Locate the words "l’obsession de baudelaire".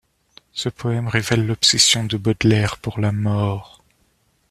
1.45-2.77